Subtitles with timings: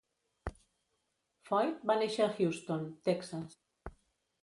[1.51, 3.59] Foyt va néixer a Houston, Texas.